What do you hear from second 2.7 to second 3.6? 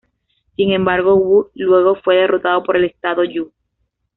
el estado Yue.